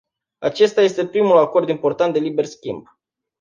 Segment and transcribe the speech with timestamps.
[0.39, 2.83] Acesta este primul acord important de liber schimb.